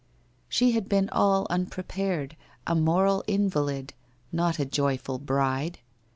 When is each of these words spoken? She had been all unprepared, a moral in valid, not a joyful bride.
She 0.49 0.71
had 0.71 0.89
been 0.89 1.09
all 1.11 1.45
unprepared, 1.51 2.35
a 2.65 2.73
moral 2.73 3.21
in 3.27 3.47
valid, 3.49 3.93
not 4.31 4.57
a 4.57 4.65
joyful 4.65 5.19
bride. 5.19 5.77